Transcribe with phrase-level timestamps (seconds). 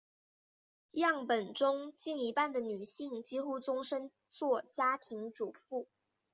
[0.93, 5.87] 样本中近一半的女性几乎终生做家庭主妇。